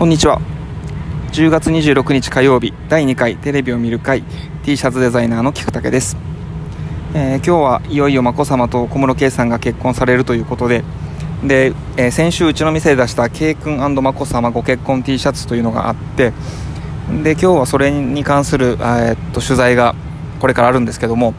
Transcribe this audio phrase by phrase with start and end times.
[0.00, 0.40] こんにちは。
[1.32, 4.22] 10月26日火曜日第2回テレビを見る会
[4.64, 6.16] T シャツデザイナーの菊竹です、
[7.14, 10.84] えー、今日はいよいよ眞子さまと小室圭さんが結婚されるということで
[11.44, 16.32] で、えー、先週うちの店で出した圭君眞子さまご結婚 T シャツというのがあって
[17.22, 19.94] で今日はそれに関する、えー、っと取材が
[20.40, 21.34] これからあるんですけども、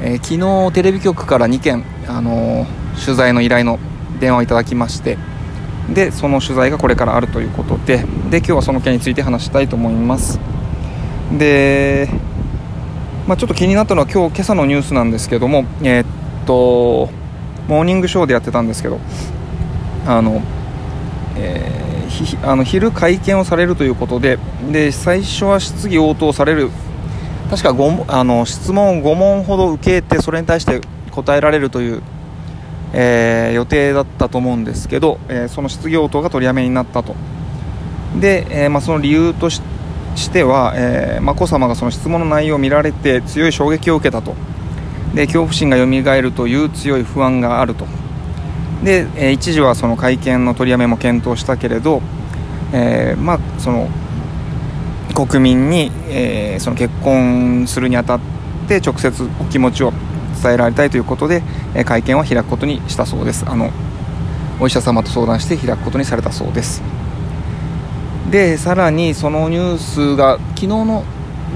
[0.00, 2.66] え昨日テレビ局から2件、あの
[3.04, 3.78] 取材の依頼の
[4.18, 5.18] 電話をいただきまして
[5.92, 10.38] でその取材がこれからあるということでで今日はその件について話したいと思います。
[11.36, 12.08] で、
[13.26, 16.06] まあ、ちょっと気になったのは今日今朝のニュースなんですけどもえー、っ
[16.46, 17.10] と
[17.68, 18.98] モーニングショーでやってたんですけど
[20.06, 20.42] あの、
[21.36, 24.38] えー、あの昼会見をされるということで
[24.72, 26.70] で最初は質疑応答される
[27.50, 27.74] 確か
[28.08, 32.02] あの質問を5問ほど受けてそれに対して答えられるという
[32.92, 37.14] えー、予定だったと思うんですけど、えー、その質疑応答が取りやめになったと。
[38.20, 39.60] で、えー、まあ、その理由とし
[40.30, 44.34] ては、え眞子さまがその質問の内容を見られて強い衝撃を受けたと。
[45.14, 47.86] で恐怖心がよみがえるという強い不安があると。
[48.82, 52.02] で、え一時はその会見の取りやめも検討したけれど、
[52.72, 53.88] えまあ、その
[55.14, 58.20] 国民に、えその結婚するにあたっ
[58.68, 59.92] て直接お気持ちを
[60.42, 61.42] 伝えられたいということで、
[61.74, 63.44] え会見を開くことにしたそうです。
[63.48, 63.70] あの
[64.60, 66.82] お医者様と相談して開くことにされたそうです。
[68.30, 71.04] でさらにそのニュースが昨日の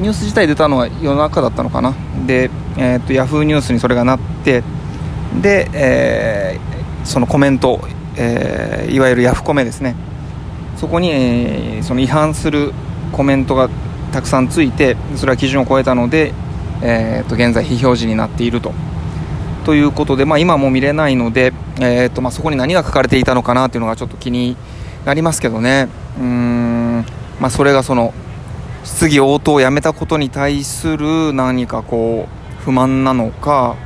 [0.00, 1.94] ニュース自体出たのは夜中だったのかな。
[2.26, 4.62] で、えーと、ヤフーニュースにそれがなって
[5.40, 7.80] で、えー、そのコメント、
[8.16, 9.94] えー、いわゆるヤフコメですね。
[10.76, 12.72] そこに、えー、その違反する
[13.12, 13.68] コメントが
[14.12, 16.32] たくさんついてそれは基準を超えたので
[16.82, 18.72] えー、と現在非表示になっていると。
[19.64, 24.56] ということで、まあ、今も見れないので、えーとまあ、そこに何が書かれていたのかなというのがちょっと気に
[25.04, 25.88] なりますけどね、
[26.18, 27.04] うん
[27.40, 28.12] まあ、それがその
[28.84, 33.76] 質疑応答をやめたことに対する何かこう不満なのか、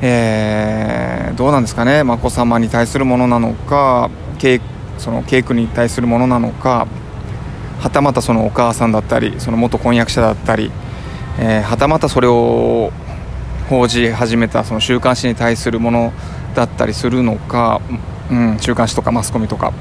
[0.00, 4.10] えー、どうなんですかね、眞子さまに対するものなのか、
[4.98, 6.86] そのケイ君に対するものなのか、
[7.80, 10.70] はたまたそのお母さんだったり、その元婚約者だったり、
[11.38, 12.92] えー、はたまたそれを
[13.68, 16.12] 報じ始めたその週刊誌に対するもの
[16.54, 17.80] だったりするのか、
[18.30, 19.72] うん、週刊誌とかマスコミとか、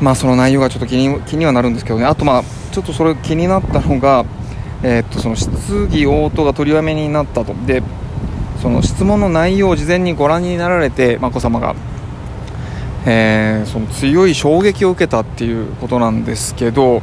[0.00, 2.06] まあ、その内容がちょっと気に気にはなるんですけどね。
[2.06, 2.42] あと、まあ、
[2.72, 4.24] ちょっとそれ気になったのが、
[4.82, 7.54] えー、っとその質疑応答が取りやめになったと。
[7.66, 7.82] で
[8.60, 11.76] その質問の内容を事前にご覧になられて眞子さまが、
[13.04, 17.02] えー、その強い衝撃を受けたっていうことなんですけど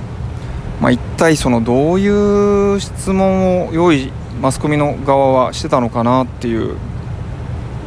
[0.81, 4.11] まあ、一体そのどういう質問を用意
[4.41, 6.77] マスコミの側はしてたのかなっていう。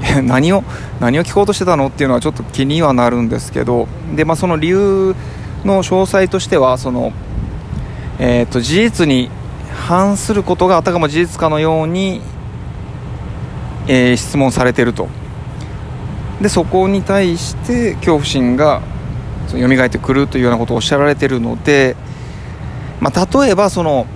[0.23, 0.63] 何を
[1.01, 3.89] 何を聞こうとしてたのっていうのはちょっと気にはなるんですけど。
[4.15, 5.15] で、まあ、その理由
[5.65, 7.13] の詳細としてはその、
[8.19, 9.31] えーと、事実に
[9.75, 12.21] 反することがあたかも事実かのように、
[13.89, 15.09] えー、質問されてると。
[16.41, 18.83] でそこに対して恐怖心が
[19.49, 21.97] 蘇ってくるというようなことをおっしゃられているので
[23.01, 24.07] まあ、例えばその、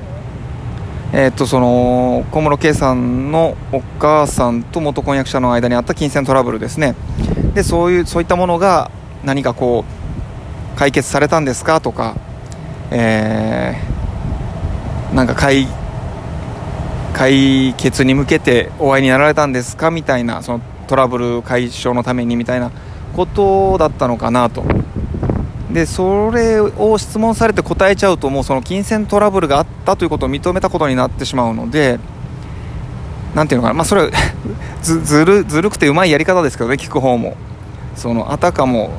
[1.13, 6.95] えー、っとその小室圭さんのお母さんと元婚約者の間にあった金銭トラブルですね。
[7.55, 8.91] でそういうそういったものが
[9.25, 9.85] 何かこ
[10.75, 11.81] う解決されたんですか？
[11.81, 12.17] とか、
[12.91, 15.67] えー、なんか解
[17.13, 19.91] 解決に向けてお会いになられたんですか？
[19.91, 22.71] みたいなそのトラブル解消のためにみたいな
[23.15, 24.65] ことだったのかなと。
[25.73, 32.01] でそれを質問されて答えちゃうともうその金銭トラブルがあったということを認めたことになってしまうので
[33.35, 34.11] 何ていうのかなまあそれ
[34.83, 37.37] ずずるずるくてうまいやり方ですけどね聞く方も。
[37.97, 38.91] そのあたかも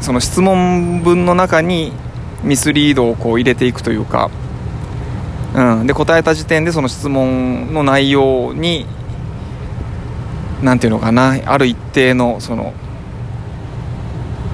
[0.00, 1.92] その質問文の中に
[2.42, 4.30] ミスリードをこう入れていくというか、
[5.54, 8.86] うん、で答えた時点でその質問の内容に
[10.62, 12.74] 何ていうのかなある一定のその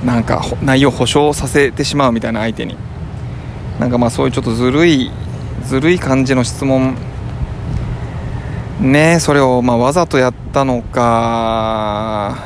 [0.05, 2.77] なんか内容保証させてしまうみたいな相手に。
[3.79, 5.11] なんかまあそういうちょっとずるい
[5.65, 6.97] ずるい感じの質問。
[8.81, 12.37] ねそれをまあわざとやったのか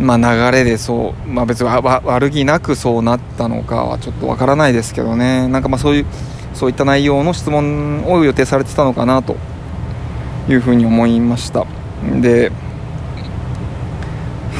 [0.00, 5.46] まあ流れでそうまあ別に悪気なくそうなったのかはちょっとわからないですけどね。
[5.48, 6.06] なんかまあそういう
[6.54, 9.36] そういった内容の質問を予定されてたのかなと
[10.48, 11.64] いうふうに思いました。
[12.20, 12.50] で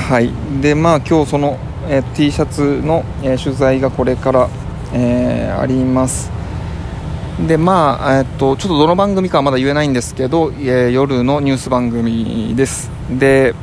[0.08, 0.30] はい。
[0.62, 4.48] でまあ今日その、えー、T シャツの、えー、取材がこれから、
[4.94, 6.30] えー、あります。
[7.46, 12.90] でまあ、えっと、ちょっとどの番組かはまだ言えないんですけど、え夜のニュース番組です。
[13.10, 13.54] で、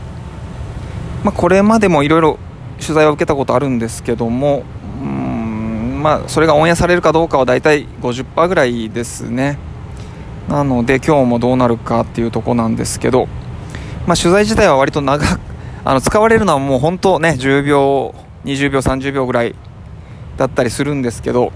[1.24, 2.38] まあ、これまでもいろいろ
[2.80, 4.64] 取材は受けたことあるんですけども
[5.02, 9.58] うんまあそれがオンエアされるかどうかは大体50%ぐらいですね。
[10.48, 13.28] なので今日もどうなるかっていうとこなんですけど、
[14.06, 15.55] まあ、取材自体は割と長く
[15.86, 19.56] あの使われるのはもう本当ね10秒20秒30秒ぐらい
[20.36, 21.54] だったりするんですけど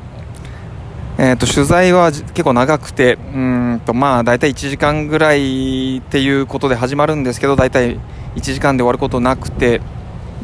[1.21, 7.99] えーと、取材は結構長くてうんとまあ大体1時間ぐらいっていうことで始まるんですけど大体
[8.35, 9.81] 1時間で終わることなくて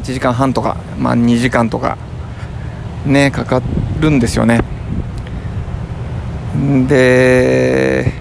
[0.02, 1.98] 1時間半とか、まあ、2時間とか
[3.06, 3.62] ねかか
[4.02, 4.62] るんですよね。
[6.90, 8.12] で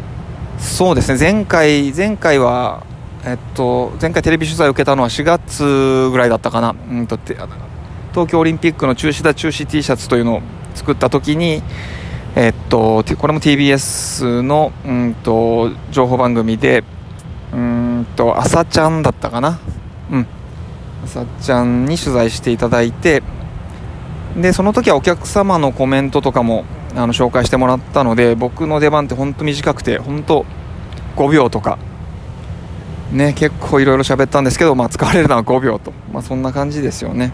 [0.58, 2.84] そうですね前回前回は
[3.26, 6.74] えっと前回テレビ取材を受けたのは4月ぐらいだったかな。
[6.90, 7.18] うんと
[8.12, 10.42] 東京オリンピックの中止だ中止 T シャツというのを
[10.74, 11.62] 作った時に
[12.36, 16.82] えっと、これも TBS のうんと情報番組で
[17.52, 19.60] うんと朝ちゃんだったかな。
[20.10, 20.26] うん。
[21.04, 23.22] 朝ちゃんに取材していただいて
[24.36, 26.64] でその時はお客様のコメントとかも
[26.96, 30.44] あの紹介してもらったので僕の出番って本当短くて本当
[31.16, 31.78] 5秒とか
[33.14, 37.32] ね結構いろいろ喋ったんですけど、まあ、使われるのは5秒と、まあ、そんな感じですよね。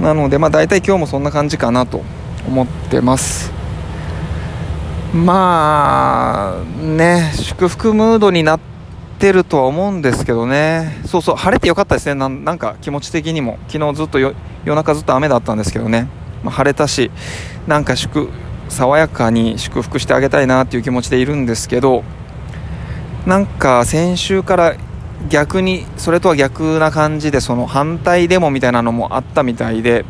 [0.00, 2.02] なので、まあ、大体今日もそんな感じかなと
[2.46, 3.52] 思ってます。
[5.14, 8.60] まあね祝福ムードになっ
[9.20, 11.00] てるとは思うんですけどね。
[11.06, 12.14] そうそう晴れてよかったですね。
[12.14, 13.58] なんか気持ち的にも。
[13.68, 14.34] 昨日ずっと夜
[14.64, 16.08] 中ずっと雨だったんですけどね、
[16.42, 17.10] まあ、晴れたし
[17.66, 18.28] なんか祝
[18.68, 22.02] 爽やかに祝福してあげたいなっていう気持ちでいるんですけど
[23.26, 24.76] なんか先週から
[25.30, 30.04] 逆にそれとは逆な感じでその反対デモみたいなのもあったみたいで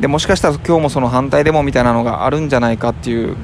[0.00, 3.36] でもしかしたら今日もその反対デモみたいなのがあるんじゃないかっていう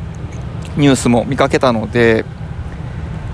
[0.78, 2.24] ニュースも見かけたので、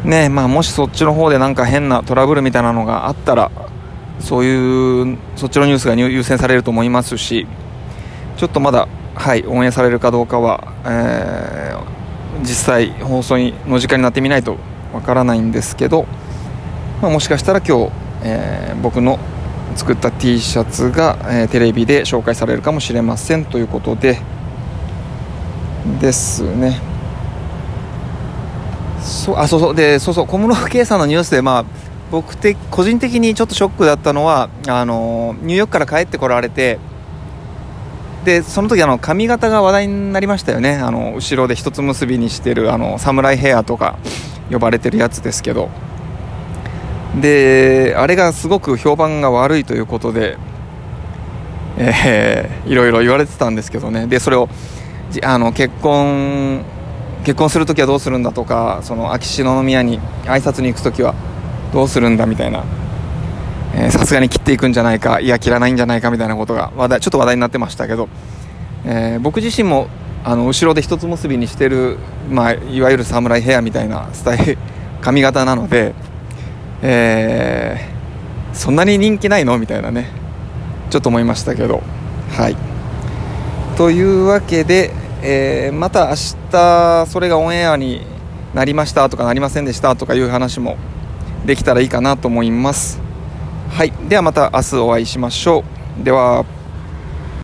[0.05, 3.53] ねまあ、もしそっちの方でなんか変なトラブルみたいなのがあったら
[4.19, 7.47] そういうそっちのニュースが優先されると思いますし
[8.37, 13.37] ちょっとまだ、はい、オンエアされるかどうかは、えー、実際放送
[13.69, 14.57] の時間になってみないと
[14.93, 16.07] わからないんですけど、
[17.01, 17.93] まあ、もしかしたら今日、
[18.25, 19.19] えー、僕の
[19.75, 24.21] 作った T シャツが、えー、テレビで紹介されるかもしれませんということで
[26.01, 26.81] ですね。
[29.01, 29.75] そうあそうそう。
[29.75, 31.65] でそうそう小室圭さんのニュースで、まあ、
[32.11, 36.79] 僕的個人的にちょっとショックだったのはあのニューヨークから帰ってこられて
[38.25, 40.77] でその時あの髪型が話題になりましたよね。
[40.77, 43.99] あの後ろで一つ結びにしてるあの侍ヘアとか。
[44.53, 45.71] 呼ばれてるやつですけど。
[47.21, 50.39] であれがすごく評判が悪いということで、
[51.77, 54.07] えー、いろいろ言われてたんですけどね。
[54.07, 54.49] でそれを
[55.23, 56.65] あの結婚
[57.25, 61.15] 結婚するときはどうするんだとかその秋篠宮に挨拶に行くときは
[61.73, 62.65] どうするんだみたいな。
[63.91, 68.11] さすがに切っていくんじゃないかいや切らないんじゃないかみたいなことが話題ちょっと話題になってましたけど、
[68.85, 69.89] えー、僕自身も
[70.25, 71.99] あの後ろで一つ結びにしてる、
[72.31, 74.59] まあ、いわゆる侍ヘアみたいなスタイル
[75.01, 75.95] 髪型なので、
[76.83, 80.11] えー、そんなに人気ないのみたいなね
[80.91, 81.83] ちょっと思いましたけど。
[82.31, 82.57] はい。
[83.77, 84.93] というわけで
[85.25, 86.17] えー、また明
[86.51, 88.05] 日それがオンエアに
[88.55, 90.77] なりましたとかなりませんでしたとかいう話も
[91.47, 93.01] できたらいいかなと思います。
[93.71, 93.93] はい。
[94.09, 95.65] ではまた明日お会いしましょ
[96.01, 96.05] う。
[96.05, 96.45] では。